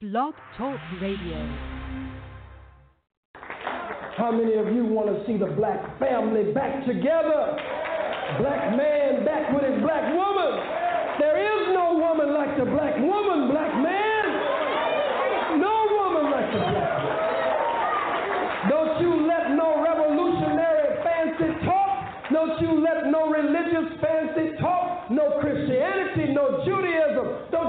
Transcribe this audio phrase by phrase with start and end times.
[0.00, 1.42] Blog Talk Radio.
[4.14, 7.58] How many of you want to see the black family back together?
[8.38, 10.54] Black man back with his black woman.
[11.18, 14.22] There is no woman like the black woman, black man.
[15.66, 17.18] No woman like the black woman.
[18.70, 21.90] Don't you let no revolutionary fancy talk,
[22.30, 26.17] don't you let no religious fancy talk, no Christianity,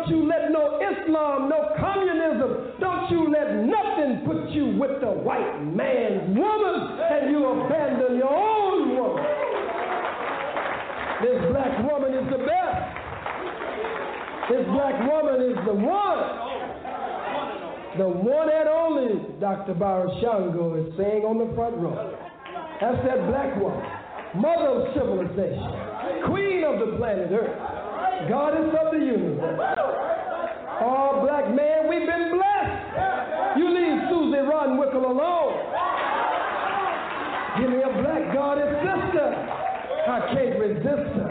[0.09, 5.61] you let no Islam, no communism, don't you let nothing put you with the white
[5.63, 9.25] man's woman and you abandon your own woman.
[11.21, 12.79] This black woman is the best.
[14.49, 16.49] This black woman is the one.
[17.97, 19.73] The one and only Dr.
[19.73, 22.15] Barashango is saying on the front row.
[22.79, 23.83] That's that black woman,
[24.39, 27.78] mother of civilization, queen of the planet Earth,
[28.27, 29.59] goddess of the universe.
[30.81, 33.57] Oh, black man, we've been blessed.
[33.57, 35.53] You leave Susie Rodwinkle alone.
[37.59, 39.27] Give me a black goddess sister.
[40.09, 41.28] I can't resist her.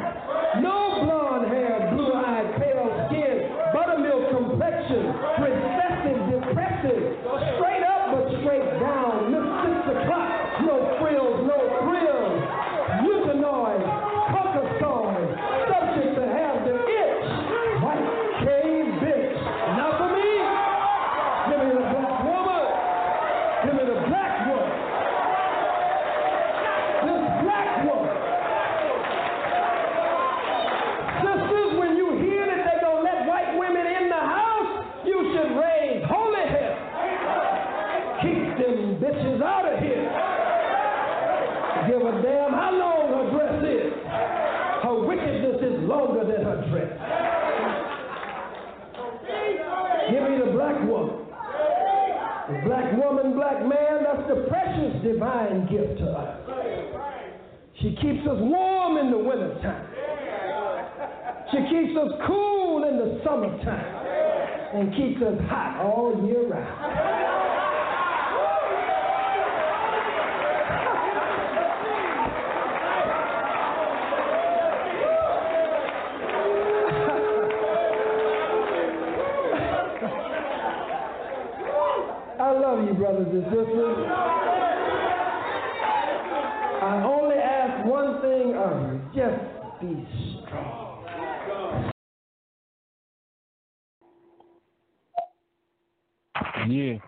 [96.67, 96.98] Yeah,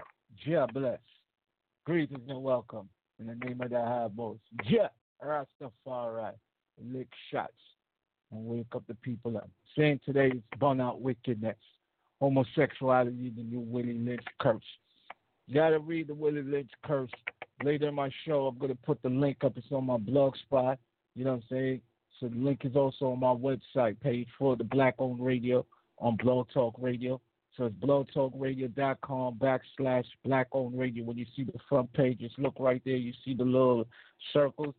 [0.46, 1.00] Jah bless.
[1.84, 2.88] Greetings and welcome
[3.18, 4.36] in the name of the high boss.
[4.64, 4.90] Jah
[5.24, 6.32] Rastafari.
[6.82, 7.52] Lick shots
[8.30, 9.50] and wake up the people up.
[9.76, 11.56] Saying today's burn out wickedness,
[12.20, 14.62] homosexuality, the new Willie Lynch curse.
[15.46, 17.10] You gotta read the Willie Lynch curse.
[17.62, 19.56] Later in my show, I'm gonna put the link up.
[19.56, 20.78] It's on my blog spot.
[21.14, 21.80] You know what I'm saying?
[22.18, 25.66] So the link is also on my website page for the Black Owned Radio
[25.98, 27.20] on Blog Talk Radio.
[27.56, 31.04] So it's blogtalkradio.com backslash black owned radio.
[31.04, 32.96] When you see the front page, just look right there.
[32.96, 33.86] You see the little
[34.32, 34.74] circles.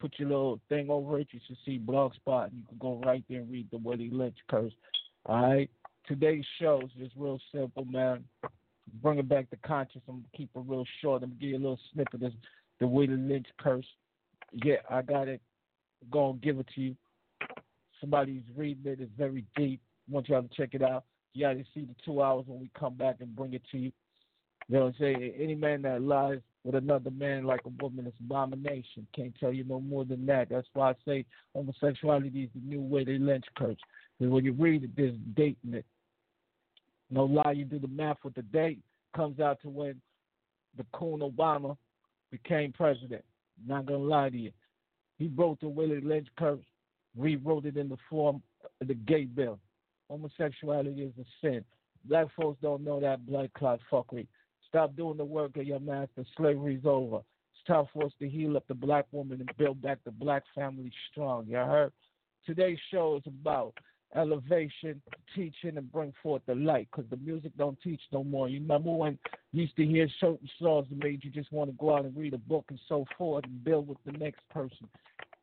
[0.00, 1.28] Put your little thing over it.
[1.30, 2.50] You should see Blogspot.
[2.52, 4.72] You can go right there and read the Willie Lynch curse.
[5.24, 5.70] All right.
[6.06, 8.24] Today's show is just real simple, man.
[9.02, 10.02] Bring it back to conscious.
[10.08, 11.22] I'm gonna keep it real short.
[11.22, 12.32] I'm gonna give you a little snippet of
[12.78, 13.86] the Willie Lynch curse.
[14.52, 15.40] Yeah, I got it.
[16.10, 16.96] Go and give it to you.
[18.00, 19.00] Somebody's reading it.
[19.00, 19.80] It's very deep.
[20.08, 21.04] I want y'all to check it out.
[21.36, 23.92] You to see the two hours when we come back and bring it to you.
[24.68, 25.32] You know what I'm saying?
[25.38, 29.06] Any man that lies with another man like a woman is abomination.
[29.14, 30.48] Can't tell you no more than that.
[30.48, 31.24] That's why I say
[31.54, 33.76] homosexuality is the new Willie Lynch curse.
[34.18, 35.84] Because when you read it, there's date in it.
[37.10, 38.80] No lie, you do the math with the date,
[39.14, 40.00] comes out to when
[40.78, 41.76] the coon Obama
[42.32, 43.24] became president.
[43.66, 44.52] Not gonna lie to you.
[45.18, 46.64] He wrote the Willie Lynch curse,
[47.16, 48.42] rewrote it in the form
[48.80, 49.58] of the gay bill.
[50.08, 51.64] Homosexuality is a sin.
[52.04, 54.26] Black folks don't know that blood clot fuckery.
[54.68, 56.24] Stop doing the work of your master.
[56.36, 57.18] Slavery's over.
[57.18, 60.44] It's time for us to heal up the black woman and build back the black
[60.54, 61.46] family strong.
[61.48, 61.92] You heard?
[62.44, 63.74] Today's show is about
[64.14, 65.02] elevation,
[65.34, 66.88] teaching, and bring forth the light.
[66.90, 68.48] Because the music don't teach no more.
[68.48, 69.18] You remember when
[69.52, 72.16] you used to hear certain songs that made you just want to go out and
[72.16, 74.88] read a book and so forth and build with the next person.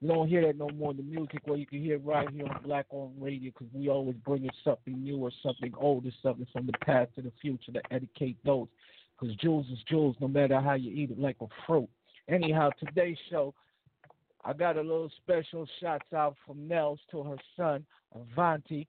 [0.03, 2.29] You don't hear that no more in the music where you can hear it right
[2.29, 6.05] here on Black Owned Radio because we always bring in something new or something old
[6.05, 8.67] or something from the past to the future to educate those.
[9.17, 11.87] Because jewels is jewels no matter how you eat it, like a fruit.
[12.27, 13.53] Anyhow, today's show,
[14.43, 18.87] I got a little special shots out from Nellz to her son, Avonte,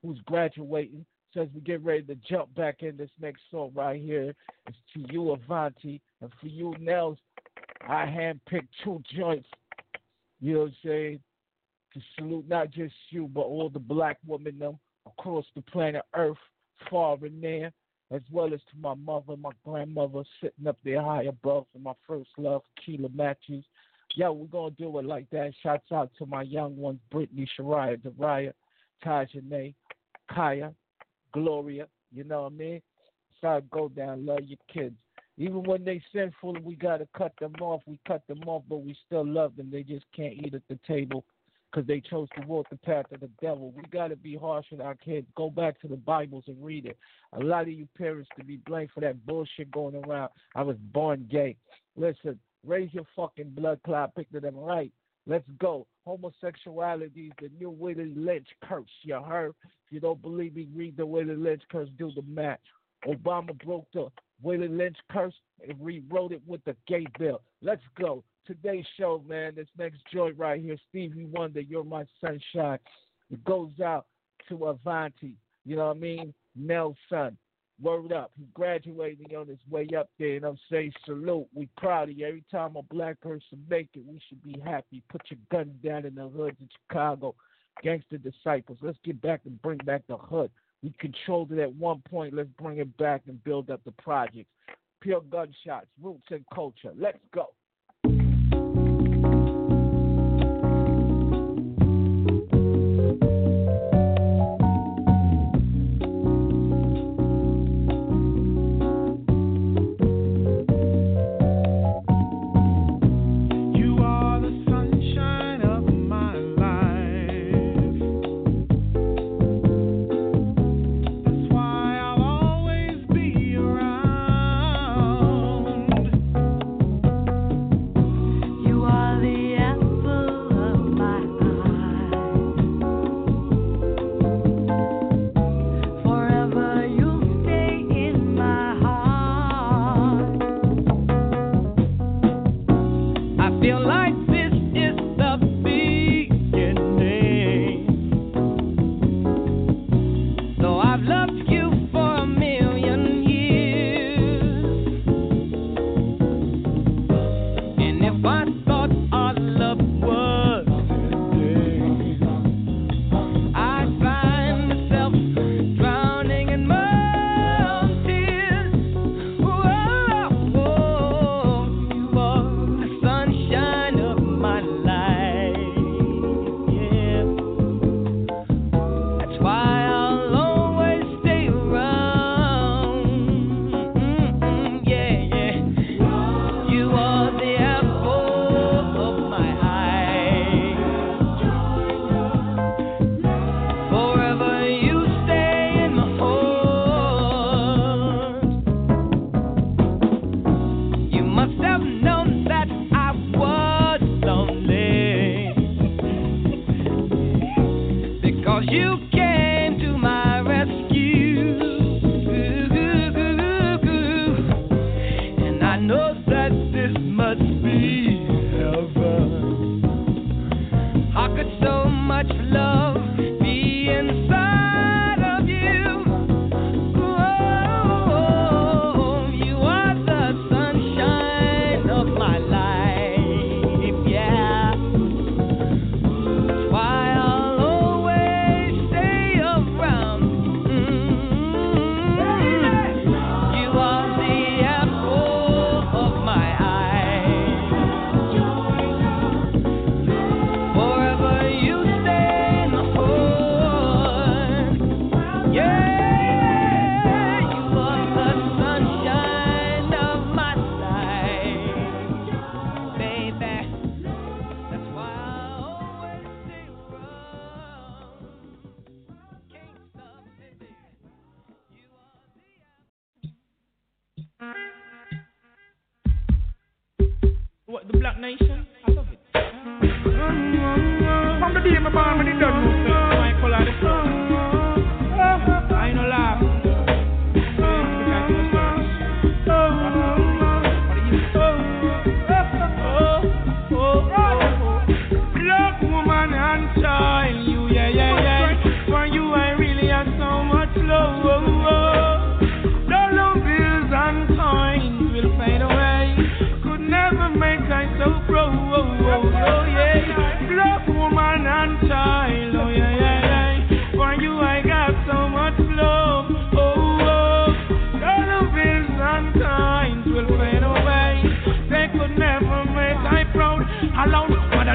[0.00, 1.04] who's graduating.
[1.34, 4.34] So as we get ready to jump back in this next song right here,
[4.66, 7.18] it's to you, Avonte, and for you, Nellz.
[7.86, 9.46] I handpicked two joints.
[10.44, 11.20] You know what I'm saying?
[11.94, 16.36] To salute not just you, but all the black women them across the planet Earth,
[16.90, 17.72] far and near,
[18.10, 21.94] as well as to my mother, my grandmother, sitting up there high above, and my
[22.06, 23.64] first love, Keela Matthews.
[24.16, 25.54] Yo, we're gonna do it like that.
[25.62, 28.52] Shouts out to my young ones, Brittany, Shariah, Dariah,
[29.02, 29.72] Tajane,
[30.30, 30.74] Kaya,
[31.32, 31.88] Gloria.
[32.12, 32.82] You know what I mean?
[33.40, 34.96] So go down, love your kids.
[35.36, 37.82] Even when they sinful, we gotta cut them off.
[37.86, 39.70] We cut them off, but we still love them.
[39.70, 41.24] They just can't eat at the table
[41.70, 43.72] because they chose to walk the path of the devil.
[43.76, 45.26] We gotta be harsh with our kids.
[45.36, 46.96] Go back to the Bibles and read it.
[47.32, 50.30] A lot of you parents to be blamed for that bullshit going around.
[50.54, 51.56] I was born gay.
[51.96, 54.92] Listen, raise your fucking blood clot, pick them right.
[55.26, 55.86] Let's go.
[56.06, 58.84] Homosexuality is the new Willie Lynch curse.
[59.02, 59.54] You heard?
[59.86, 62.58] If you don't believe me, read the Willie Lynch curse, do the math.
[63.06, 64.08] Obama broke the
[64.44, 65.34] Willie Lynch curse
[65.66, 67.40] and rewrote it with the gay bill.
[67.62, 68.22] Let's go.
[68.46, 72.78] Today's show, man, this next joint right here, Stevie Wonder, You're My Sunshine.
[73.30, 74.06] It goes out
[74.50, 75.32] to Avonte,
[75.64, 76.34] you know what I mean?
[76.54, 77.38] Nelson.
[77.80, 78.30] Word up.
[78.38, 81.48] He graduating on his way up there, and I'm saying salute.
[81.54, 82.26] We proud of you.
[82.26, 85.02] Every time a black person make it, we should be happy.
[85.10, 87.34] Put your gun down in the hoods of Chicago.
[87.82, 88.78] Gangster disciples.
[88.80, 90.50] Let's get back and bring back the hood.
[90.84, 92.34] We controlled it at one point.
[92.34, 94.50] Let's bring it back and build up the projects.
[95.00, 96.92] Pure gunshots, roots and culture.
[96.94, 97.54] Let's go.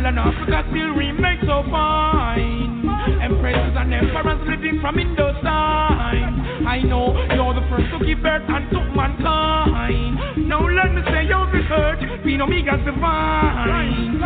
[0.10, 2.82] Motherland Africa still remains so fine.
[3.22, 6.66] Empresses and emperors living from Indochine.
[6.66, 10.50] I know you're the first to give birth and took mankind.
[10.50, 14.18] Now let me say you'll be hurt, be no megas divine.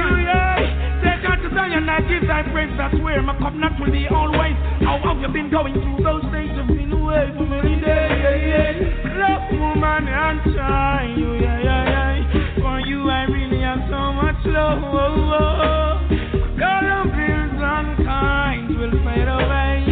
[1.04, 4.56] Take out to Zion, I give praise, that's where my covenant will be always.
[4.84, 6.68] How have you been going through those stages?
[6.68, 8.88] Been away for many days.
[9.20, 11.42] Love, woman, and child.
[11.42, 11.93] Yeah, yeah.
[12.64, 14.80] For you, I really have so much love.
[14.80, 14.84] Of
[17.12, 17.60] bills
[18.08, 19.84] and will fade away.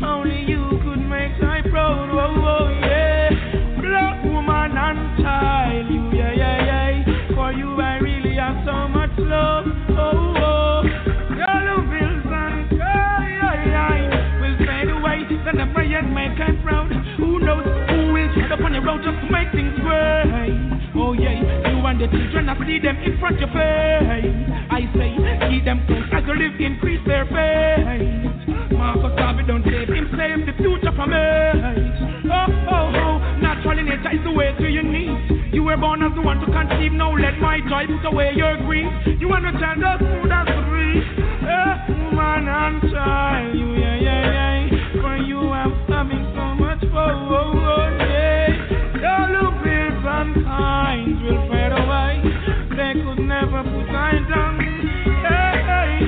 [0.00, 2.08] Only you could make my proud.
[2.12, 2.99] Oh, oh, yeah.
[22.10, 24.34] Children, I see them in front of your face.
[24.70, 25.10] I say,
[25.50, 25.78] keep them
[26.12, 28.50] as you live, increase their faith.
[28.72, 31.26] Marcus Garvey don't save him, save the future for me.
[32.30, 35.52] Oh, oh, oh, natural nature is the way to your knees.
[35.52, 38.56] You were born as the one to conceive, now let my joy put away your
[38.64, 38.90] grief.
[39.18, 41.04] You understand the food as breeze.
[41.42, 41.74] Eh,
[42.10, 45.02] woman and child, you, yeah, yeah, yeah.
[45.02, 47.14] For you, I'm having so much fun.
[47.26, 49.10] Oh, oh, yeah.
[49.10, 50.46] All the bills and
[52.80, 54.58] They could never put I down.
[55.22, 56.06] Hey, hey,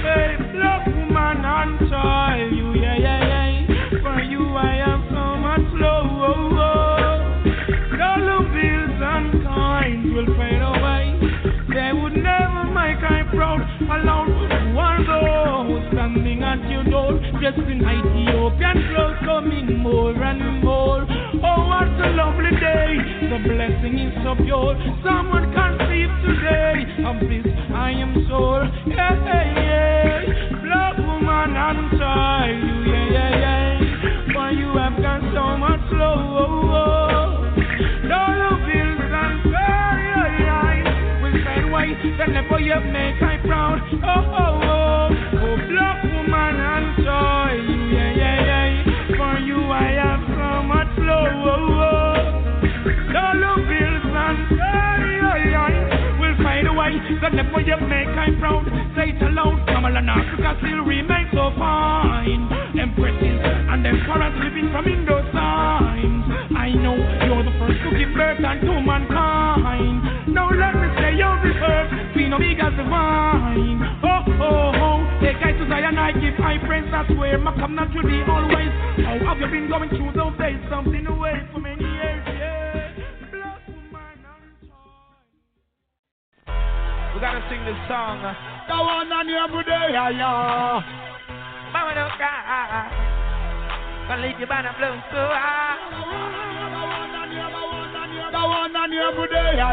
[0.94, 4.02] woman and child, you, yeah, yeah, yeah.
[4.02, 6.10] For you, I have so much love.
[8.02, 9.42] All the bills and
[10.14, 11.04] will fade away.
[11.74, 14.74] They would never make I proud alone.
[14.74, 15.51] One those
[16.12, 21.06] standing at your door, just in Ethiopian clothes, coming more and more.
[21.44, 22.96] Oh, what a lovely day!
[23.30, 24.76] The blessing is so pure.
[25.04, 27.46] Someone conceive today of this.
[27.74, 28.64] I am sure.
[28.86, 30.62] Yeah, yeah, yeah.
[30.62, 34.32] Black woman and child, you, yeah, yeah, yeah.
[34.32, 37.56] For you have got so much love.
[38.08, 41.88] Dollar bills and yeah, will fade away.
[42.18, 43.80] Whenever you make I proud.
[44.04, 44.22] Oh.
[44.34, 44.61] Oh,
[57.52, 58.64] Whenever you make I proud.
[58.96, 59.66] Say it aloud.
[59.68, 62.48] Kamala and Africa still remain so fine.
[62.80, 66.56] Empresses and emperors living from Indochine.
[66.56, 70.32] I know you're the first to give birth unto mankind.
[70.32, 74.00] Now let me say you're the first, Queen of Eagles divine.
[74.00, 77.92] Oh, oh, oh, take I to Zion, I give high praise, that's where my covenant
[77.92, 78.72] will be always.
[79.04, 80.56] How have you been going through those days?
[80.70, 81.91] Something away for many
[87.22, 88.18] gotta sing this song.
[88.18, 90.82] The one on your day, yeah.
[91.70, 92.90] Mama don't cry.
[94.10, 95.78] Gonna leave you by the blue so high.
[98.26, 99.70] The one on your day, yeah.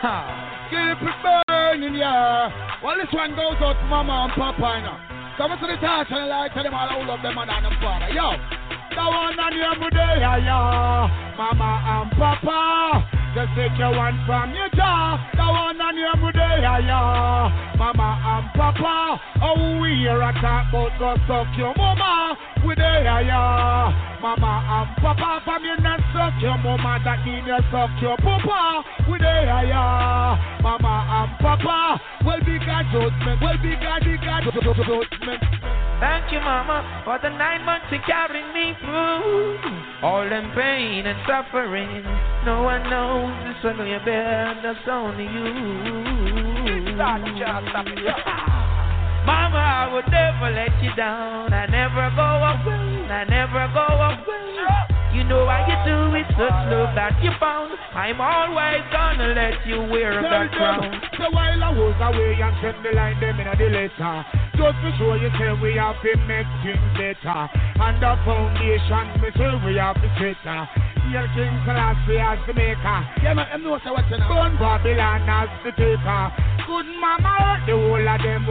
[0.72, 2.80] Keep it burning, yeah.
[2.82, 4.96] Well, this one goes out to mama and papa, you know.
[5.36, 8.08] Come to the touch and like tell them all I love them and them father.
[8.16, 8.32] Yo,
[8.96, 11.36] the one on your day, yeah.
[11.36, 13.04] Mama and papa.
[13.36, 15.20] Just take your one from your jaw.
[15.36, 17.76] The one on your day, yeah.
[17.76, 19.20] Mama and papa.
[19.44, 22.40] Oh, we hear a talk about go suck your mama.
[22.64, 24.16] We there, yeah.
[24.24, 25.44] Mama and papa.
[25.44, 26.96] From you not suck your mama.
[27.04, 28.80] That mean you suck your papa.
[29.12, 30.40] We there, yeah.
[30.64, 32.00] Mama and papa.
[32.24, 33.44] Well, be God judgment.
[33.44, 34.40] Well, God,
[34.88, 35.55] judgment.
[35.98, 39.58] Thank you, Mama, for the nine months you carried me through.
[40.02, 42.04] All them pain and suffering.
[42.44, 45.86] No one knows the struggle you bear, that's only you.
[49.26, 51.52] Mama, I would never let you down.
[51.52, 53.08] I never go away.
[53.10, 54.95] I never go away.
[55.26, 57.74] You know how you do it, such love that you found.
[57.98, 60.86] I'm always gonna let you wear that crown.
[61.18, 64.22] So while I was away and send the line them in the letter,
[64.54, 67.42] just to show you say we have to make things better.
[67.42, 70.38] And the foundation, me say we have to set
[71.10, 72.98] Here King Selassie as the maker.
[73.18, 74.30] Yeah, man, them know say what you know.
[74.30, 76.55] Burn Babylon as the taker.
[76.66, 78.42] Good mama, the whole of them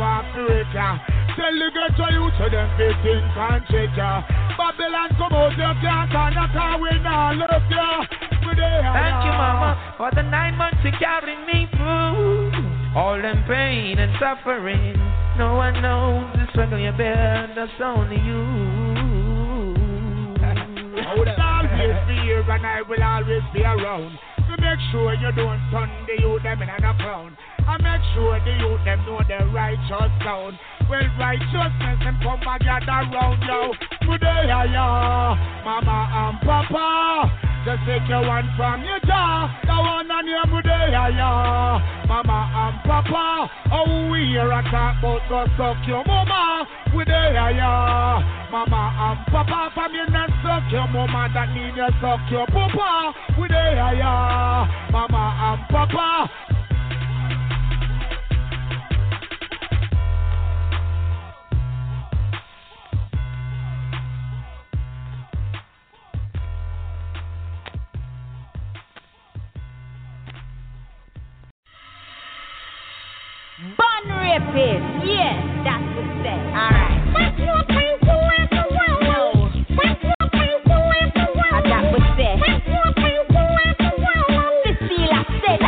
[0.48, 0.92] raker.
[1.36, 4.24] Tell the ghetto you to them big things and check ya.
[4.56, 8.08] Babylon come out, can't turn your car, we not love ya.
[8.56, 9.36] Thank you.
[9.36, 12.96] Mama, for the nine months you carried me through.
[12.96, 14.96] All them pain and suffering.
[15.38, 18.96] No one knows the struggle you bear, that's only you.
[20.40, 24.18] I will always be here and I will always be around.
[24.48, 27.36] To make sure you don't turn the youth them in a crown.
[27.68, 30.60] And make sure the youth them know the righteous sound.
[30.88, 33.74] Well, righteousness and come and gather round yo.
[34.06, 35.34] Today, yeah,
[35.66, 37.26] mama and papa.
[37.66, 39.50] Just take your one from your jaw.
[39.66, 43.50] The one on your today, yeah, mama and papa.
[43.74, 46.70] Oh, we hear a talk about go suck your mama.
[46.96, 49.74] We there, yeah, mama and papa.
[49.74, 53.12] From you not suck your mama, that need you suck your papa.
[53.42, 56.30] We there, yeah, mama and papa.
[74.36, 74.84] Rapist.
[75.08, 75.32] Yeah,
[75.64, 76.36] that's what say.
[76.52, 77.00] Alright.
[77.16, 79.00] That's no time to laugh around.
[79.08, 79.48] No.
[79.80, 80.04] That's
[80.36, 81.64] time to laugh around.
[81.72, 82.36] That would say.
[82.44, 83.42] That's no time to.
[84.68, 85.60] Cecilia said.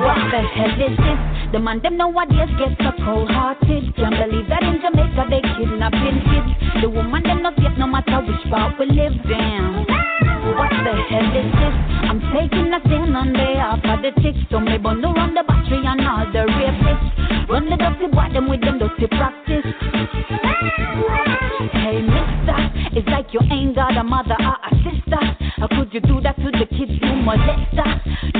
[0.00, 1.20] What the hell is this?
[1.52, 3.92] The man them nowadays gets so cold hearted.
[4.00, 6.80] Can't believe that in Jamaica they kidnapping kids.
[6.80, 9.20] The woman them not yet no matter which part we live.
[9.28, 9.84] Damn.
[10.56, 11.76] What the hell is this?
[12.08, 14.40] I'm taking a stand on behalf of the chicks.
[14.48, 17.17] So me bundle run the battery and all the rapists.
[17.48, 19.64] Run the dirty boy them with them dirty practice.
[21.72, 22.58] Hey mister,
[22.92, 25.16] it's like you ain't got a mother or a sister.
[25.56, 27.88] How could you do that to the kids you molester?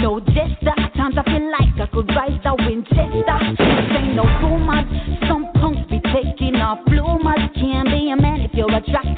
[0.03, 3.39] No jester, times I feel like I could rise the Winchester.
[3.57, 4.85] This ain't no rumors,
[5.27, 7.49] some punks be taking off bloomers.
[7.57, 9.18] Can't be a man if you're a attractive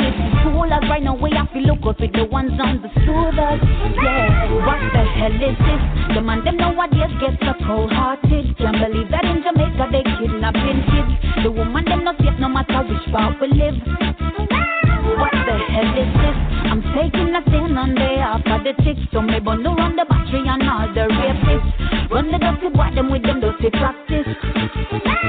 [0.60, 0.88] to schoolers.
[0.88, 3.60] Right now we have to look up with the ones on the shoulders.
[3.96, 6.14] Yeah, what the hell is this?
[6.14, 8.56] The man them nowadays get so cold hearted.
[8.58, 11.44] Can't believe that in Jamaica they kidnapping kids.
[11.44, 13.75] The woman them not safe no matter which part we live.
[15.18, 16.36] What the hell is this?
[16.70, 19.00] I'm taking a stand on behalf of the chicks.
[19.12, 22.10] So me bun no run the battery and all the rapists.
[22.10, 25.20] Run the dirty boy them with them dirty practice.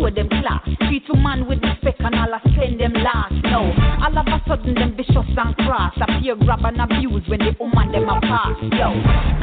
[0.00, 0.64] Show them class.
[0.88, 3.34] Treat a man with respect and all I send them last.
[3.44, 5.92] No, all of a sudden them vicious and cross.
[6.00, 8.56] Appear grab and abuse when the woman them a pass.
[8.72, 8.88] Yo,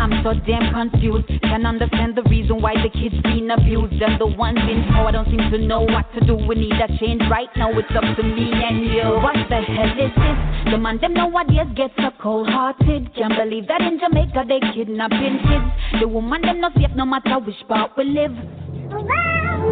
[0.02, 1.28] I'm so damn confused.
[1.43, 4.02] Can't understand the reason why the kids being abused.
[4.02, 6.36] And the ones in power don't seem to know what to do.
[6.36, 7.72] We need a change right now.
[7.78, 9.06] It's up to me and you.
[9.22, 10.72] What the hell is this?
[10.72, 13.13] The man them nowadays gets so cold hearted.
[13.15, 16.02] Can't believe that in Jamaica they kidnapping kids.
[16.02, 18.36] The woman them not safe no matter which part we live.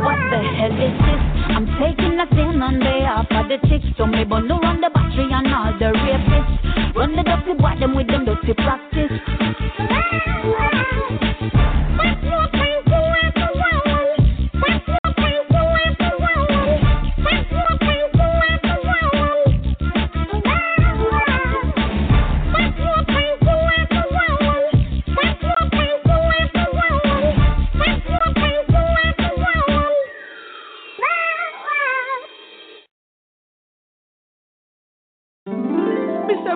[0.06, 1.20] What the hell is this?
[1.50, 3.90] I'm taking a stand on behalf of the chicks.
[3.98, 6.96] So me bun no run the battery and all the rapists.
[6.96, 9.12] Run the dirty boy them with them dirty practice.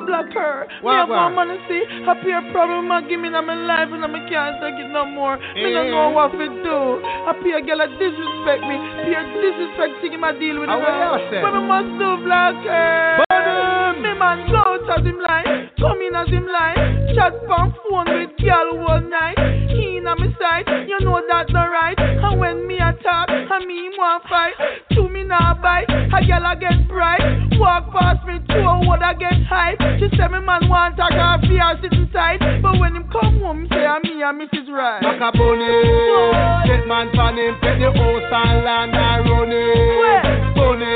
[0.10, 0.26] Mr.
[0.26, 1.34] Black Pearl, me have more what?
[1.70, 1.84] see.
[2.06, 5.06] Happy a problem I give me in my life and I can't take it no
[5.06, 5.38] more.
[5.38, 5.74] Me Eh.
[5.74, 7.02] don't know what to do.
[7.30, 8.78] Happy a girl a disrespect me.
[9.06, 10.82] Peer disrespect him a deal with him.
[10.82, 11.42] what you say?
[11.46, 13.24] What me must do, Black Pearl?
[13.30, 17.14] Burn Me man go as him line, come in as him line.
[17.16, 19.38] Chat on phone with girl all night.
[19.70, 21.98] He in a me side, you know that not right.
[21.98, 24.54] And when me attack, and me want fight.
[24.94, 27.22] To me now bite, a girl a get bright.
[27.60, 29.80] Walk past me, two a would a get hype.
[30.00, 32.40] She say me man want a coffee or sitting tight.
[32.62, 34.70] But when him come home, say I'm me and Mrs.
[34.70, 35.02] Right.
[35.02, 40.56] Macaboni, get man fan him, pet the house and land and run it.
[40.56, 40.94] Bunny,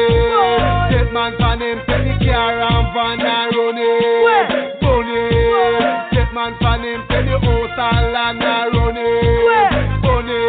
[0.93, 1.79] get man fan him,
[2.33, 3.93] car and van and run it.
[6.13, 9.05] Get man fan him, pet the house and land and run it.
[9.45, 9.69] Where?
[10.01, 10.41] Bunny,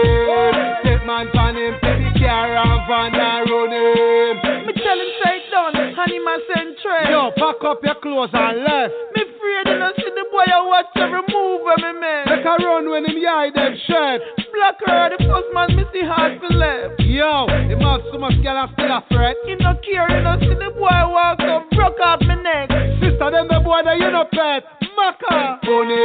[0.84, 4.64] get man fan him, pet the car and van and run it.
[4.64, 7.12] Me tell him say it done, and him a send trade.
[7.12, 8.94] Yo, pack up your clothes and left.
[9.12, 12.24] Me afraid you know see the boy I watch every move of me man.
[12.32, 14.22] Make a run when him hide them shirt.
[14.54, 17.00] Black her, the first man me see hard for left.
[17.02, 19.34] Yo, him have so much girl I still a threat.
[19.50, 22.70] He no care, he no see the boy walk up, broke off my neck.
[23.02, 24.62] Sister, them the boy that you no pet.
[24.94, 25.58] Macka.
[25.66, 25.98] Bunny.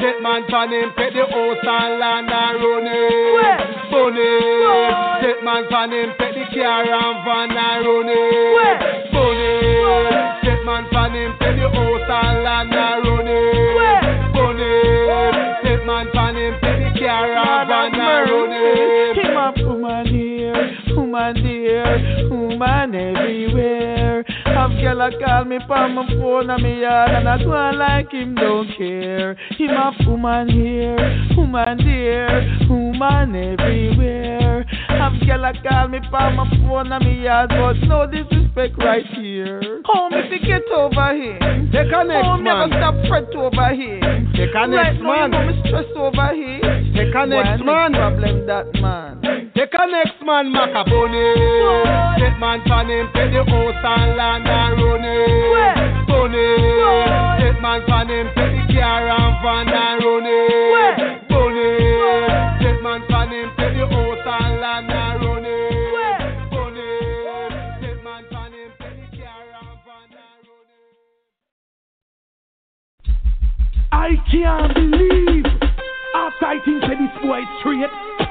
[0.00, 3.60] Get man pan him, pet the house and land and run it.
[3.92, 4.40] Bunny.
[5.20, 9.12] Get man pan him, pet the car and van and run it.
[9.12, 9.52] Bunny.
[10.48, 12.72] Get man pan him, pet the house and land
[21.10, 24.24] woman dear, woman everywhere.
[24.44, 28.12] Have girl a call me from my phone and me yard and I go like
[28.12, 29.34] him don't care.
[29.58, 30.96] Him a woman here,
[31.36, 34.64] woman dear, woman everywhere.
[34.88, 39.06] Have girl a call me from my phone and me yard but no disrespect right
[39.16, 39.82] here.
[39.86, 41.70] Home if you get over him.
[41.72, 44.32] Take a next Home never stop fret over him.
[44.36, 45.32] Take a right next now, man.
[45.32, 46.94] you know me stress over him.
[46.94, 47.92] Take a next Why man.
[47.94, 49.39] problem that man.
[49.54, 51.34] Take a next man, Macka Bunny.
[52.20, 56.06] Get man pan him, pet the house and land and run it.
[56.06, 56.46] Bunny.
[57.42, 61.28] Get man pan him, pet the car and van and run it.
[61.28, 61.68] Bunny.
[62.62, 65.50] Get man pan him, pet the house and land and run it.
[66.50, 66.88] Bunny.
[67.82, 70.94] Get man pan him, pet the car and van and run it.
[73.90, 75.46] I can't believe
[76.14, 77.90] after I think say this boy is straight,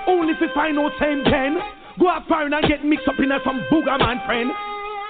[0.10, 1.58] only if find out same ten,
[2.00, 4.50] go out foreign and get mixed up in a some booger man friend.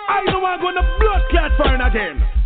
[0.09, 2.38] I know I'm gonna blood clot foreign again.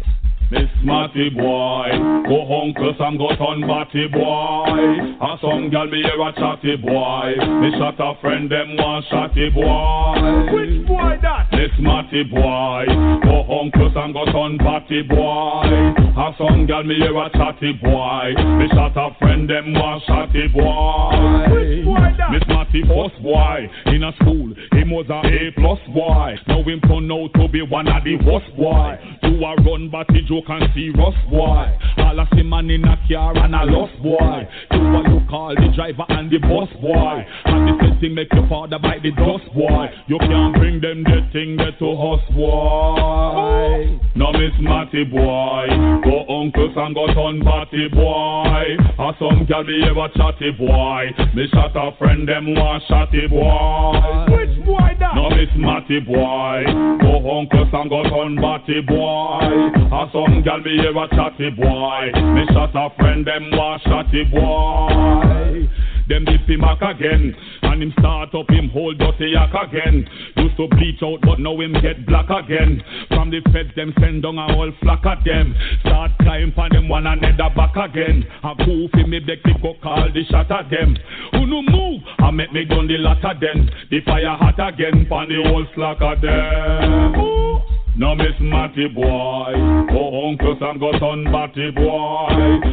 [0.53, 1.89] Miss Matty boy,
[2.29, 2.45] go
[2.77, 4.69] cause I'm got on batty boy.
[4.69, 7.33] And some gal me hear a chatty boy.
[7.57, 10.13] Me shot a friend them one chatty boy.
[10.53, 11.49] Which boy that?
[11.57, 12.85] Miss Matty boy,
[13.25, 15.65] go cause I'm got on batty boy.
[15.65, 18.37] And some gal me hear a chatty boy.
[18.37, 21.49] Me shot a friend them one chatty boy.
[21.49, 22.29] Which boy that?
[22.29, 26.35] Miss Matty first boy in a school, him was a A plus boy.
[26.47, 28.97] Now him turn out to be one of the worst boy.
[29.23, 31.65] You a run batty joke and serious boy.
[31.97, 34.47] All a see man in a car and a lost boy.
[34.71, 37.25] You a look call the driver and the bus boy.
[37.45, 39.87] And the thing make your father bite the dust boy.
[40.07, 43.99] You can't bring them the thing there to us boy.
[44.15, 45.67] No Miss Matty boy,
[46.03, 48.77] go uncles and go turn batty boy.
[48.99, 51.09] And some gal be ever chatty boy.
[51.33, 54.52] Me shot a friend them one chatty boy.
[54.93, 55.15] Boy that?
[55.15, 56.63] No Miss Matty boy,
[57.01, 59.39] go uncles and go turn batty boy.
[59.41, 62.11] And some gal be ever chatty boy.
[62.33, 65.69] Me shot a friend them one chatty boy.
[66.07, 70.07] Them dip him back again, and him start up him hold dirty yak again.
[70.35, 72.83] Used to bleach out, but now him get black again.
[73.07, 75.55] From the feds them send down a whole flock of them.
[75.81, 78.25] Start climb on them one another back again.
[78.43, 80.97] A goofy me beg to go call the shot at them.
[81.31, 82.01] Who no move?
[82.19, 83.69] I make me gun the lot of them.
[83.89, 87.15] The fire hot again, pon the whole slack of them.
[87.19, 87.72] Ooh.
[87.95, 89.53] No miss Matty boy,
[89.93, 92.25] oh uncle Sam got on batty boy.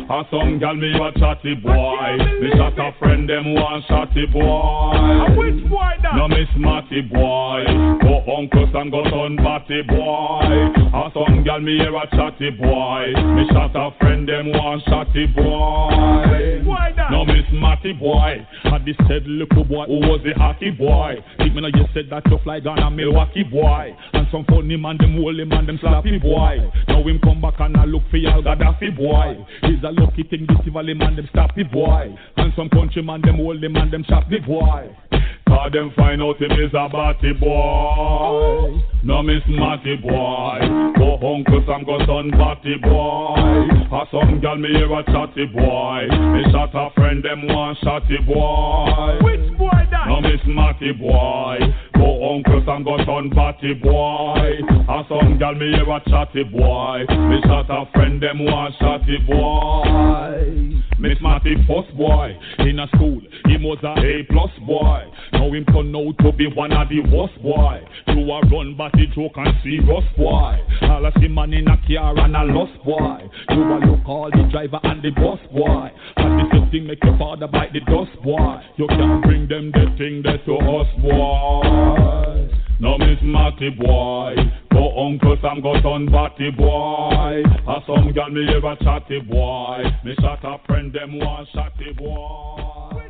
[0.08, 2.16] And some gal me a chatty boy.
[2.40, 5.36] Me shot a friend them one shotty boy.
[5.36, 6.16] Which boy that?
[6.16, 7.64] No miss Matty boy,
[8.08, 10.40] oh uncle Sam got on batty boy.
[10.88, 13.12] And some gal me hear a chatty boy.
[13.36, 16.64] Me shot a friend them one shotty boy.
[16.64, 17.10] Boy that?
[17.12, 21.16] No miss Matty boy, had this said little boy who was the hockey boy.
[21.36, 23.94] Think me know you said that you fly down a Milwaukee boy.
[24.14, 26.58] And some funny man them hold him and them slappy boy.
[26.88, 29.44] Now him come back and I look for y'all Gaddafi boy.
[29.62, 32.14] He's a lucky thing this Tivoli man them slappy boy.
[32.36, 34.94] And some country man them hold him and them choppy boy.
[35.50, 38.80] Cause them find out him is a batty boy.
[39.02, 40.58] No miss Matty boy.
[40.96, 43.34] Go uncle Sam go son batty boy.
[43.90, 46.06] A some gal me hear a chatty boy.
[46.34, 49.18] Me shot a friend them one shotty boy.
[49.24, 50.06] Which boy that?
[50.06, 51.58] No miss Matty boy.
[52.00, 54.56] Go uncle Sam go son batty boy.
[54.88, 57.04] A some gal me hear a chatty boy.
[57.28, 60.80] Me shot a friend them one shotty boy.
[61.00, 63.20] Matty first boy in a school.
[63.46, 65.04] He was a A plus boy.
[65.32, 67.80] Now him turn out to be one of the worst boy.
[68.08, 70.60] You a run batty joke and serious boy.
[70.82, 73.28] All a see man in a car and a lost boy.
[73.48, 75.88] You a look all the driver and the bus boy.
[76.16, 78.60] And the same thing make your father bite the dust boy.
[78.76, 82.69] You can't bring them the thing that to us boy.
[82.80, 84.34] No miss Matty boy,
[84.72, 87.42] go uncle Sam got on batty boy.
[87.68, 89.82] A some gal me a chatty boy.
[90.02, 93.09] Me shot a friend them one shotty boy.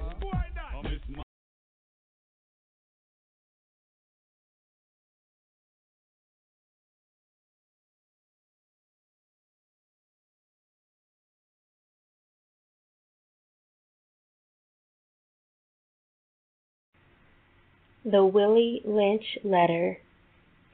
[18.04, 19.98] The Willie Lynch Letter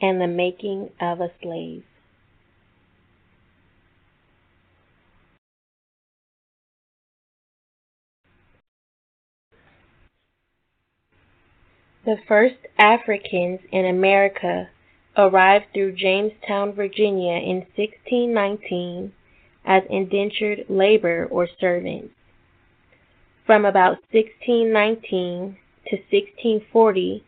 [0.01, 1.83] and the Making of a Slave.
[12.05, 14.69] The first Africans in America
[15.17, 19.13] arrived through Jamestown, Virginia in 1619
[19.65, 22.15] as indentured labor or servants.
[23.45, 25.57] From about 1619
[25.89, 27.25] to 1640,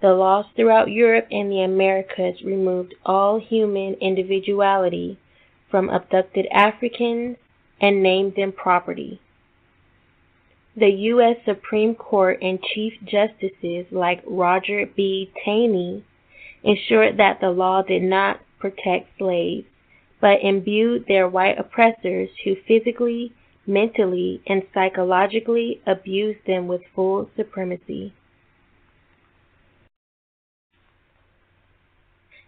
[0.00, 5.18] the laws throughout Europe and the Americas removed all human individuality
[5.70, 7.36] from abducted Africans
[7.80, 9.20] and named them property.
[10.76, 11.36] The U.S.
[11.44, 15.30] Supreme Court and Chief Justices like Roger B.
[15.44, 16.04] Taney
[16.64, 19.66] ensured that the law did not protect slaves,
[20.20, 23.32] but imbued their white oppressors who physically,
[23.66, 28.12] mentally, and psychologically abused them with full supremacy.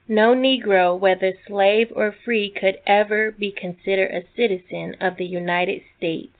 [0.09, 5.83] No Negro, whether slave or free, could ever be considered a citizen of the United
[5.97, 6.37] States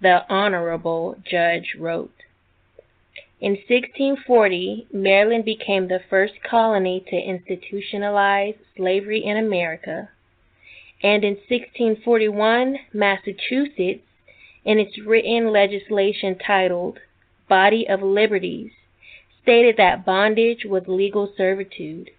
[0.00, 2.24] the Honorable Judge wrote.
[3.40, 10.08] In 1640, Maryland became the first colony to institutionalize slavery in America.
[11.04, 14.00] And in 1641, Massachusetts,
[14.64, 16.98] in its written legislation titled
[17.46, 18.72] Body of Liberties,
[19.42, 22.10] stated that bondage was legal servitude.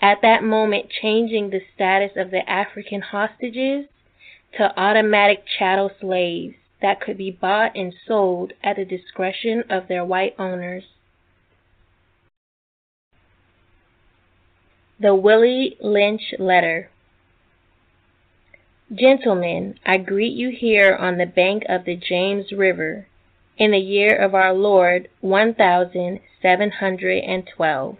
[0.00, 3.86] At that moment, changing the status of the African hostages
[4.56, 10.04] to automatic chattel slaves that could be bought and sold at the discretion of their
[10.04, 10.84] white owners.
[15.00, 16.91] The Willie Lynch Letter
[18.94, 23.06] Gentlemen, I greet you here on the bank of the James River,
[23.56, 27.96] in the year of our Lord one thousand seven hundred and twelve.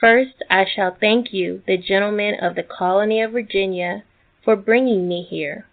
[0.00, 4.02] First, I shall thank you, the gentlemen of the colony of Virginia,
[4.44, 5.66] for bringing me here.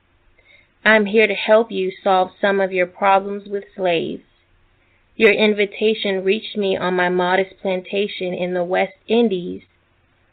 [0.85, 4.21] I'm here to help you solve some of your problems with slaves.
[5.15, 9.63] Your invitation reached me on my modest plantation in the West Indies,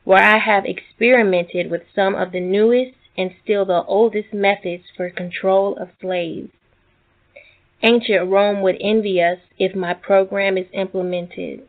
[0.02, 5.08] where I have experimented with some of the newest and still the oldest methods for
[5.10, 6.50] control of slaves.
[7.82, 11.68] Ancient Rome would envy us if my program is implemented.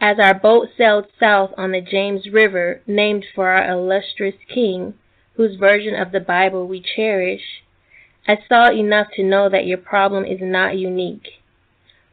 [0.00, 4.94] As our boat sailed south on the James River, named for our illustrious king,
[5.34, 7.62] whose version of the Bible we cherish,
[8.28, 11.40] I saw enough to know that your problem is not unique.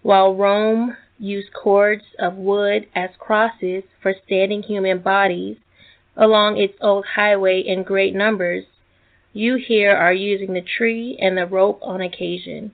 [0.01, 5.57] While Rome used cords of wood as crosses for standing human bodies
[6.15, 8.65] along its old highway in great numbers,
[9.33, 12.71] you here are using the tree and the rope on occasion.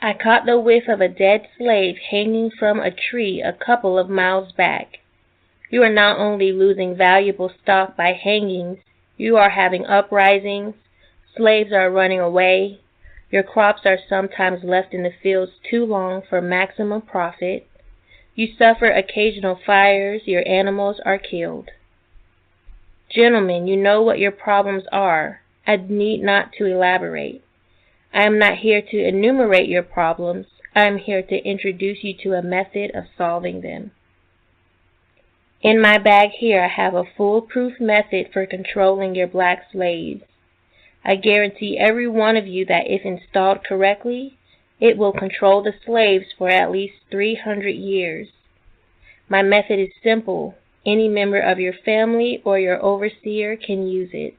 [0.00, 4.08] I caught the whiff of a dead slave hanging from a tree a couple of
[4.08, 4.98] miles back.
[5.70, 8.78] You are not only losing valuable stock by hangings,
[9.16, 10.74] you are having uprisings,
[11.36, 12.80] slaves are running away,
[13.30, 17.68] your crops are sometimes left in the fields too long for maximum profit,
[18.34, 21.70] you suffer occasional fires, your animals are killed.
[23.10, 25.42] Gentlemen, you know what your problems are.
[25.66, 27.42] I need not to elaborate.
[28.12, 30.46] I am not here to enumerate your problems.
[30.74, 33.92] I am here to introduce you to a method of solving them.
[35.60, 40.22] In my bag here I have a foolproof method for controlling your black slaves.
[41.04, 44.38] I guarantee every one of you that if installed correctly,
[44.82, 48.26] it will control the slaves for at least 300 years.
[49.28, 50.56] My method is simple.
[50.84, 54.34] Any member of your family or your overseer can use it.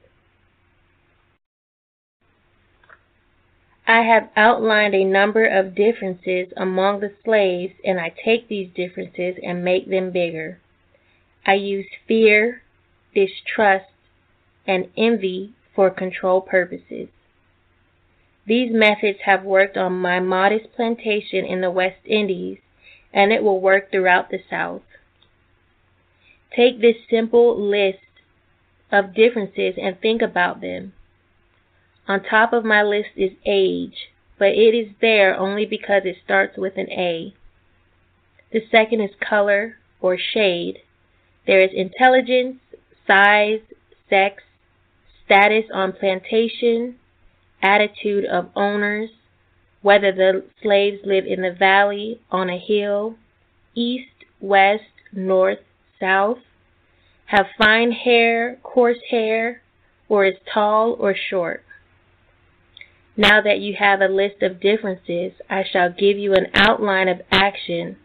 [3.86, 9.36] I have outlined a number of differences among the slaves and I take these differences
[9.42, 10.58] and make them bigger.
[11.46, 12.60] I use fear,
[13.14, 13.86] distrust,
[14.66, 17.08] and envy for control purposes.
[18.46, 22.58] These methods have worked on my modest plantation in the West Indies,
[23.12, 24.82] and it will work throughout the South.
[26.54, 27.98] Take this simple list
[28.92, 30.92] of differences and think about them.
[32.06, 36.58] On top of my list is age, but it is there only because it starts
[36.58, 37.34] with an A.
[38.52, 40.80] The second is color or shade.
[41.46, 42.58] There is intelligence,
[43.06, 43.60] size,
[44.10, 44.42] sex,
[45.24, 46.96] status on plantation,
[47.64, 49.10] attitude of owners,
[49.82, 53.16] whether the slaves live in the valley, on a hill,
[53.74, 55.58] east, west, north,
[55.98, 56.38] south,
[57.26, 59.62] have fine hair, coarse hair,
[60.08, 61.64] or is tall or short.
[63.16, 67.22] Now that you have a list of differences, I shall give you an outline of
[67.30, 67.96] action,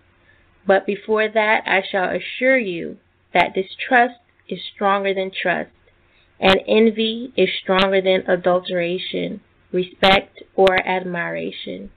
[0.66, 2.98] but before that I shall assure you
[3.34, 5.72] that distrust is stronger than trust,
[6.40, 9.42] and envy is stronger than adulteration,
[9.72, 11.92] respect, or admiration.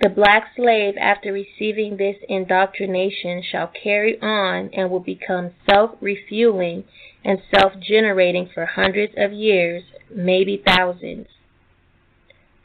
[0.00, 6.84] The black slave, after receiving this indoctrination, shall carry on and will become self refueling
[7.24, 11.26] and self generating for hundreds of years, maybe thousands.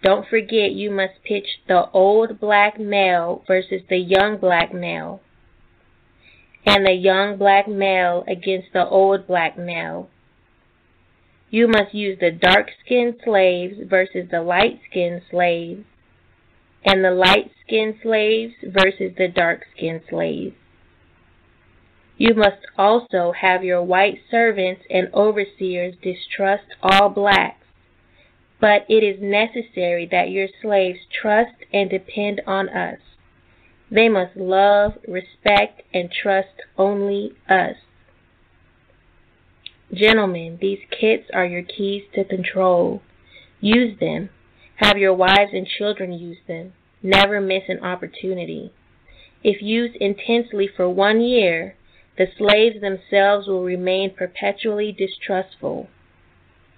[0.04, 5.22] Don't forget you must pitch the old black male versus the young black male,
[6.68, 10.10] and the young black male against the old black male.
[11.54, 15.86] You must use the dark skinned slaves versus the light skinned slaves
[16.84, 20.56] and the light skinned slaves versus the dark skinned slaves.
[22.18, 27.68] You must also have your white servants and overseers distrust all blacks,
[28.60, 32.98] but it is necessary that your slaves trust and depend on us.
[33.92, 37.76] They must love, respect, and trust only us.
[39.94, 43.02] Gentlemen, these kits are your keys to control.
[43.62, 44.30] Use them.
[44.78, 46.74] Have your wives and children use them.
[47.04, 48.74] Never miss an opportunity.
[49.44, 51.76] If used intensely for one year,
[52.18, 55.90] the slaves themselves will remain perpetually distrustful.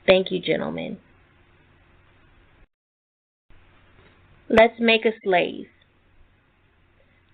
[0.06, 0.98] Thank you, gentlemen.
[4.50, 5.68] Let's make a slave.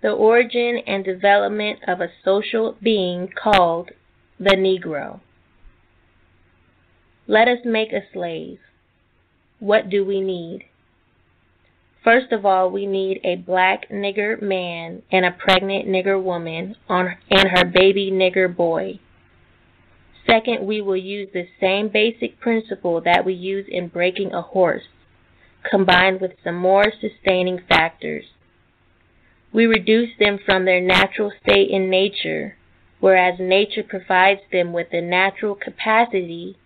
[0.01, 3.91] The origin and development of a social being called
[4.39, 5.21] the Negro.
[7.31, 8.59] Let us make a slave.
[9.59, 10.65] What do we need?
[12.03, 17.15] First of all, we need a black nigger man and a pregnant nigger woman on,
[17.29, 18.99] and her baby nigger boy.
[20.27, 24.83] Second, we will use the same basic principle that we use in breaking a horse,
[25.69, 28.25] combined with some more sustaining factors.
[29.53, 32.57] We reduce them from their natural state in nature,
[32.99, 36.57] whereas nature provides them with the natural capacity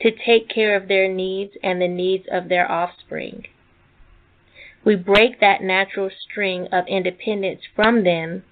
[0.00, 3.46] to take care of their needs and the needs of their offspring.
[4.84, 8.42] We break that natural string of independence from them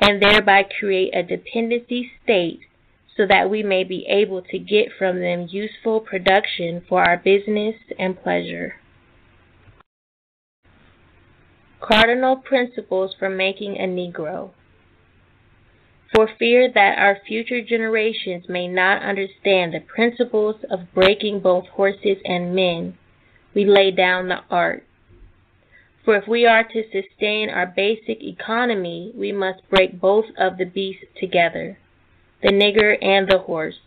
[0.00, 2.60] and thereby create a dependency state
[3.16, 7.76] so that we may be able to get from them useful production for our business
[7.98, 8.76] and pleasure.
[11.80, 14.50] Cardinal Principles for Making a Negro.
[16.14, 22.18] For fear that our future generations may not understand the principles of breaking both horses
[22.24, 22.96] and men,
[23.52, 24.84] we lay down the art.
[26.04, 30.66] For if we are to sustain our basic economy, we must break both of the
[30.66, 31.78] beasts together,
[32.42, 33.80] the nigger and the horse.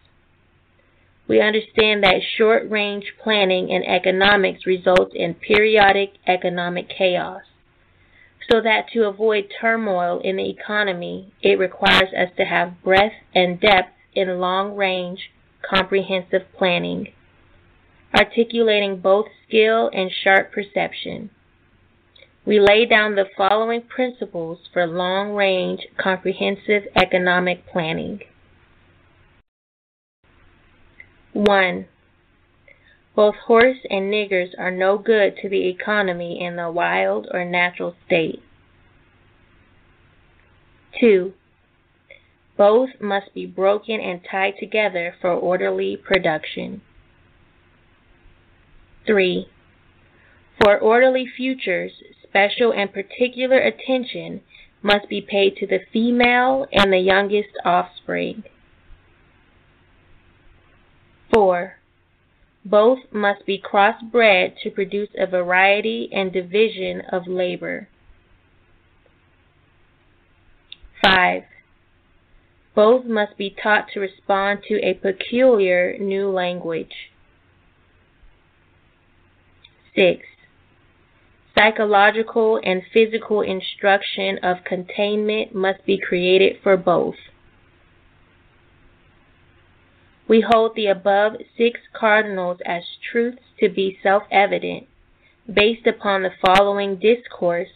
[1.30, 7.44] We understand that short range planning in economics results in periodic economic chaos.
[8.50, 13.60] So that to avoid turmoil in the economy, it requires us to have breadth and
[13.60, 15.32] depth in long range,
[15.62, 17.10] comprehensive planning,
[18.16, 21.30] articulating both skill and sharp perception.
[22.46, 28.22] We lay down the following principles for long range comprehensive economic planning.
[31.34, 31.86] 1.
[33.18, 37.96] Both horse and niggers are no good to the economy in the wild or natural
[38.06, 38.44] state.
[41.00, 41.34] 2.
[42.56, 46.82] Both must be broken and tied together for orderly production.
[49.08, 49.48] 3.
[50.62, 54.42] For orderly futures, special and particular attention
[54.84, 58.44] must be paid to the female and the youngest offspring.
[61.34, 61.77] 4.
[62.70, 67.88] Both must be crossbred to produce a variety and division of labor.
[71.02, 71.44] 5.
[72.76, 77.12] Both must be taught to respond to a peculiar new language.
[79.96, 80.26] 6
[81.58, 87.16] psychological and physical instruction of containment must be created for both.
[90.28, 94.88] We hold the above six cardinals as truths to be self evident,
[95.52, 97.70] based upon the following discourse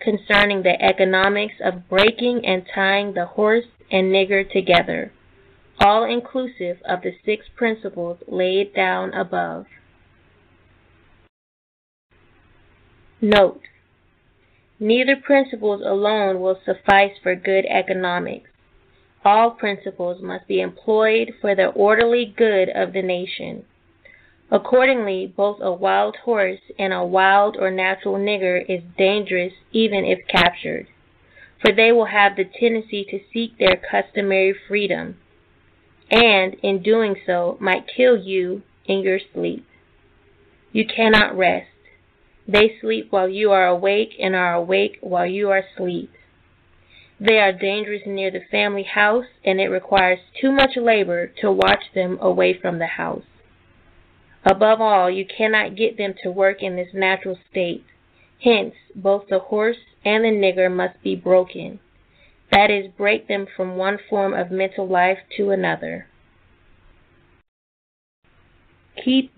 [0.00, 5.12] concerning the economics of breaking and tying the horse and nigger together,
[5.78, 9.66] all inclusive of the six principles laid down above.
[13.20, 13.62] Note:
[14.80, 18.50] Neither principles alone will suffice for good economics.
[19.24, 23.64] All principles must be employed for the orderly good of the nation.
[24.50, 30.26] Accordingly, both a wild horse and a wild or natural nigger is dangerous even if
[30.26, 30.88] captured,
[31.60, 35.16] for they will have the tendency to seek their customary freedom,
[36.10, 39.64] and in doing so might kill you in your sleep.
[40.72, 41.68] You cannot rest.
[42.46, 46.10] They sleep while you are awake and are awake while you are asleep.
[47.24, 51.84] They are dangerous near the family house, and it requires too much labor to watch
[51.94, 53.22] them away from the house.
[54.44, 57.84] Above all, you cannot get them to work in this natural state.
[58.42, 61.78] Hence, both the horse and the nigger must be broken.
[62.50, 66.08] That is, break them from one form of mental life to another.
[69.04, 69.32] Keep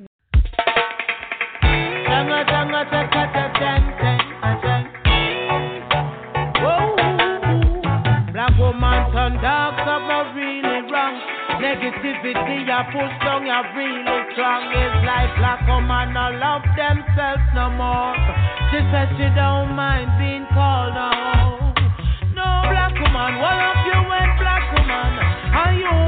[9.24, 11.16] turn dark, something really wrong.
[11.56, 14.68] Negativity I push down, you really strong.
[14.68, 18.12] It's like black woman no love themselves no more.
[18.68, 21.72] She said she don't mind being called out.
[22.36, 25.12] No black woman, what of you and black woman?
[25.56, 26.03] Are you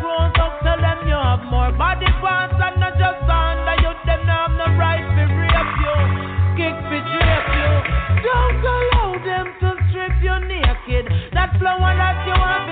[0.00, 0.60] grown up.
[0.62, 2.54] Tell them you have more body parts
[3.82, 3.92] you.
[4.06, 5.96] Them have no right to rape you,
[6.56, 7.72] kick you.
[8.24, 11.04] Don't allow them to strip you naked.
[11.32, 12.68] That flower that you have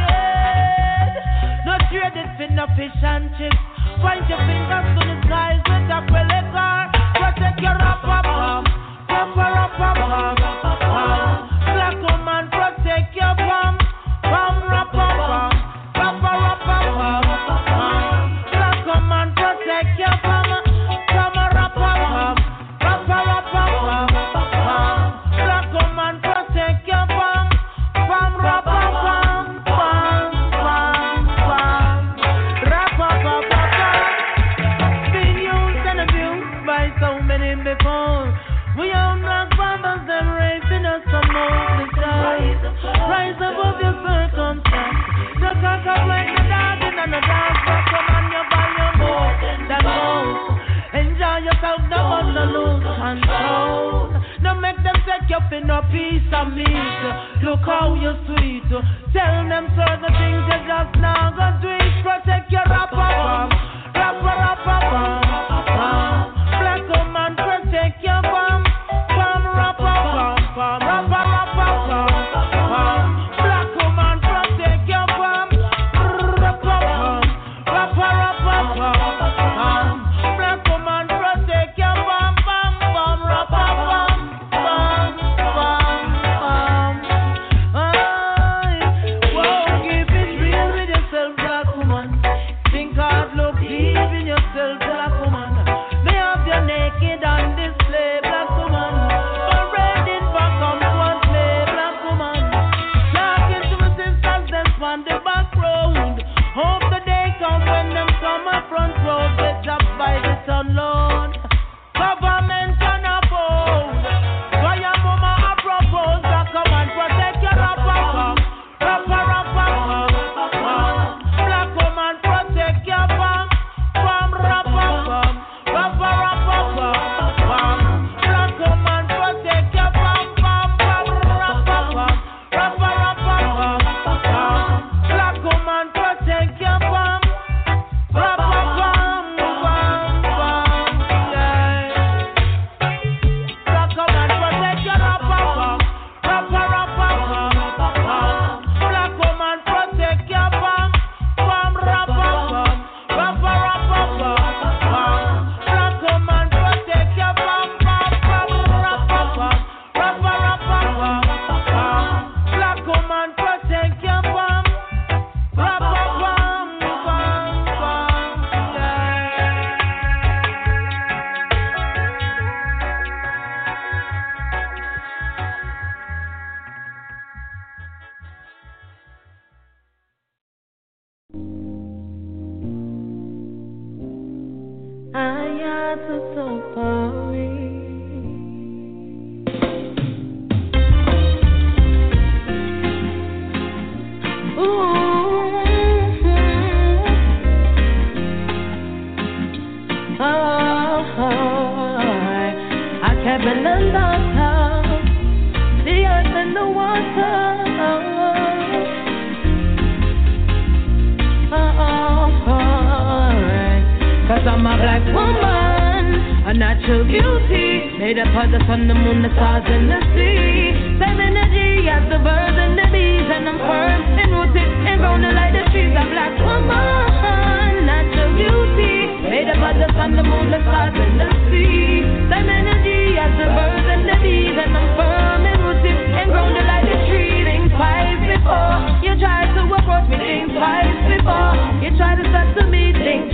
[0.00, 1.14] is.
[1.66, 3.56] No trade it for no fish and chips.
[4.00, 6.29] Point your fingers to the skies with a
[55.28, 57.02] you up in a piece of meat.
[57.42, 58.64] Look how you're sweet.
[59.12, 62.02] Tell them certain things you just now go do it.
[62.02, 62.96] Protect your rapper,
[63.94, 65.29] rapper, rapper,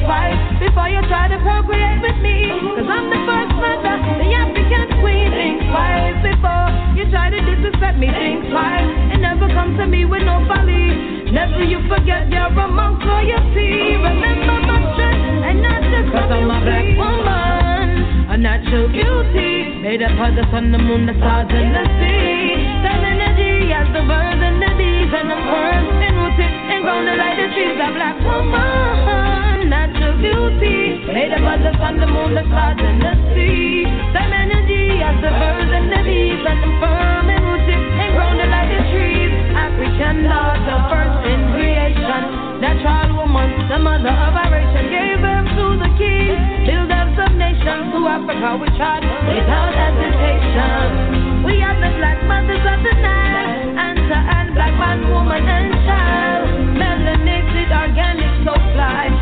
[0.07, 2.47] Twice before you try to procreate with me.
[2.79, 5.35] Cause I'm the first mother, the African queen.
[5.35, 8.07] Think twice before you try to disrespect me.
[8.07, 11.27] Think twice and never come to me with no folly.
[11.35, 13.99] Never you forget you're amongst royalty.
[13.99, 17.67] Remember my strength and not just Cause I'm a black woman
[18.29, 22.53] a natural beauty, made up of the sun, the moon, the stars, and the sea.
[22.85, 27.17] Same energy as the birds and the bees, and I'm firm and rooted and grounded
[27.17, 27.81] like the trees.
[27.81, 28.86] A black woman,
[30.51, 33.83] beauty, made up of the sun, the moon, the stars, and the sea.
[34.15, 38.51] Same energy as the birds and the bees, and I'm firm and rooted and grounded
[38.51, 39.33] like the trees.
[39.59, 42.23] African daughter, first in creation,
[42.63, 47.35] natural woman, the mother of our nation, gave birth to the king, build up some
[47.39, 51.43] nations to Africa we trod without hesitation.
[51.43, 52.95] We are the black mothers of the
[53.77, 56.47] answer and black man, woman and child.
[56.79, 59.16] Melanated, organic, so fly.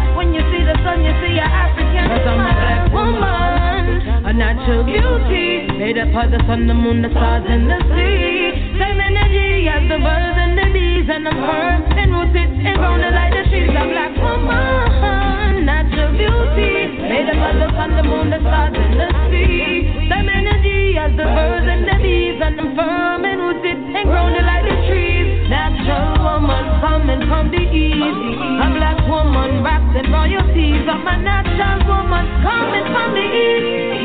[0.85, 2.05] Sun, you see an African.
[2.13, 3.85] Cause I'm a black woman,
[4.29, 8.77] a natural beauty, made up of the sun, the moon, the stars, and the sea.
[8.77, 13.15] Same energy as the birds and the bees, and I'm firm and rooted and grounded
[13.17, 13.73] like the trees.
[13.73, 18.95] A black woman, natural beauty, made up of the sun, the moon, the stars, and
[19.01, 19.89] the sea.
[20.13, 24.44] Same energy as the birds and the bees, and I'm firm and rooted and grounded
[26.85, 27.97] coming from the east,
[28.61, 30.85] a black woman wrapped in royalties.
[30.85, 34.04] I'm a natural woman coming from the east,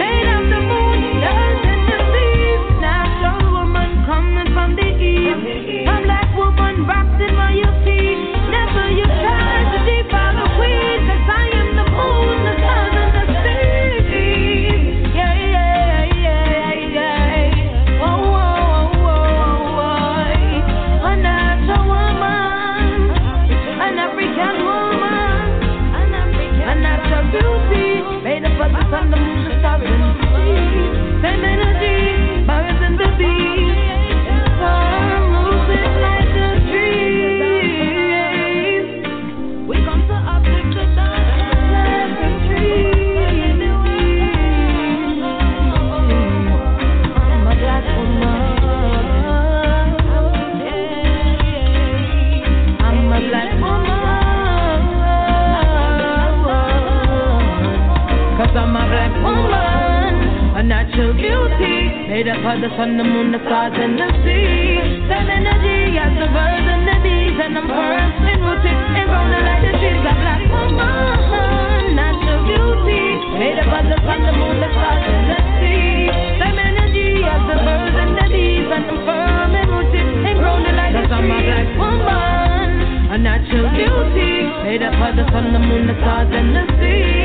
[62.19, 65.07] Made up of the sun, the moon, the stars, and the sea.
[65.07, 68.75] Same energy as the birds and the bees, and I'm bursting with it.
[68.75, 73.23] And rolling like the trees, I'm like, woman, natural beauty.
[73.39, 76.11] Made up of the sun, the moon, the stars, and the sea.
[76.43, 80.75] Same energy as the birds and the bees, and I'm firm and rooted And rolling
[80.75, 84.43] like the trees, I'm like, woman, a natural beauty.
[84.67, 87.18] Made up of the sun, the moon, the stars, and the sea.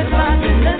[0.00, 0.79] elephant in the